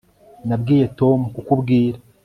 [0.47, 1.97] nabwiye tom kukubwira